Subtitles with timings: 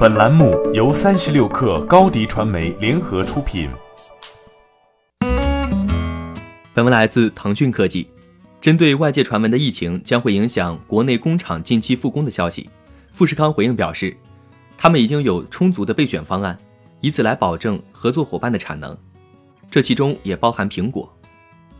[0.00, 3.68] 本栏目由三十六氪高低传媒联合出品。
[6.72, 8.08] 本文来自腾讯科技。
[8.62, 12.70] 针对外界传闻的疫情将会影响国内工厂近期复工的消息，
[13.12, 14.16] 富士康回应表示，
[14.78, 16.58] 他们已经有充足的备选方案，
[17.02, 18.96] 以此来保证合作伙伴的产能。
[19.70, 21.14] 这其中也包含苹果。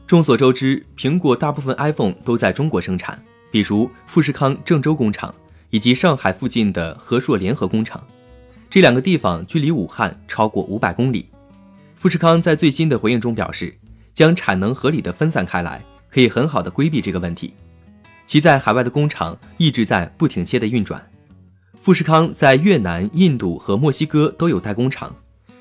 [0.07, 3.19] 众所周知，苹果大部分 iPhone 都在中国生产，
[3.51, 5.35] 比如富士康郑州工厂。
[5.71, 8.05] 以及上海附近的和硕联合工厂，
[8.69, 11.27] 这两个地方距离武汉超过五百公里。
[11.97, 13.77] 富士康在最新的回应中表示，
[14.13, 17.55] 将产能合理的分散开来，可以很好的规避这个问题。
[18.27, 21.05] 其在海外的工厂一直在不停歇的运转。
[21.83, 25.15] 富士康在越南、印度和墨西哥都有代工厂。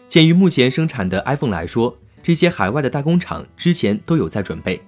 [0.08, 4.82] 鉴于目前生产的 iPhone 来说，这些海外的代工厂之前都有在准备，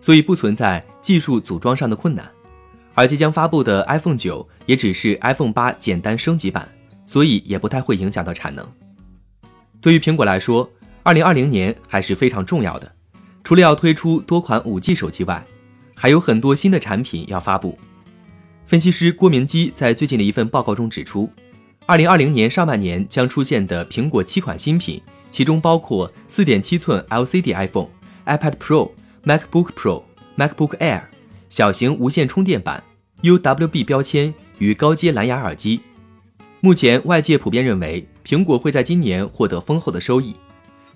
[0.00, 2.28] 所以不存在技术组装上的困难。
[2.98, 6.68] 而即将发布的 iPhone 九也只是 iPhone 八简单升级版，
[7.06, 8.68] 所以也不太会影响到产能。
[9.80, 10.68] 对于苹果来说
[11.04, 12.90] ，2020年还是非常重要的。
[13.44, 15.46] 除了要推出多款 5G 手机外，
[15.94, 17.78] 还有很多新的产品要发布。
[18.66, 21.30] 分析师郭明基在最近的一份报告中指出
[21.86, 27.90] ，2020年上半年将出现的苹果七款新品，其中包括4.7寸 LCD iPhone、
[28.26, 28.90] iPad Pro、
[29.24, 30.02] MacBook Pro、
[30.36, 31.02] MacBook Air、
[31.48, 32.82] 小型无线充电板。
[33.22, 35.80] UWB 标签与高阶蓝牙耳机，
[36.60, 40.36] 目前外界普遍认为苹果会在今年获得丰厚的收益。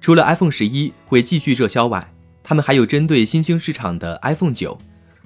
[0.00, 2.12] 除了 iPhone 十一会继续热销外，
[2.44, 4.78] 他们还有针对新兴市场的 iPhone 九。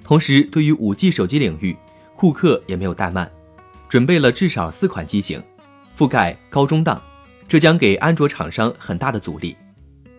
[0.03, 1.75] 同时，对于 5G 手机领域，
[2.15, 3.31] 库克也没有怠慢，
[3.87, 5.39] 准备了至少四款机型，
[5.95, 6.99] 覆盖高中档，
[7.47, 9.55] 这将给安卓厂商很大的阻力。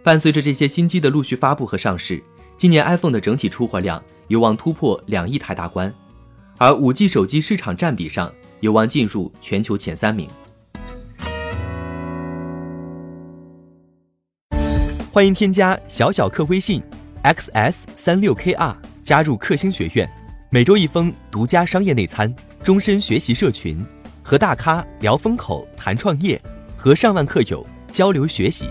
[0.05, 2.23] 伴随着这些新机的陆续发布和上市，
[2.57, 5.93] 今年 iPhone 的整体出货量有望突破两亿台大关。
[6.57, 10.29] 而五 G 手机市场占比上有望进入全球前三名。
[15.11, 16.83] 欢迎添加小小客微信
[17.25, 20.09] xs 三六 kr 加入克星学院，
[20.51, 22.33] 每周一封独家商业内参，
[22.63, 23.85] 终身学习社群，
[24.23, 26.41] 和大咖聊风口谈创业，
[26.77, 28.69] 和上万客友交流学习。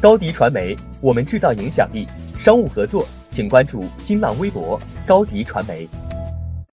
[0.00, 2.06] 高迪传媒，我们制造影响力。
[2.38, 3.06] 商务合作，
[3.40, 5.88] 请关注新浪微博高迪传媒。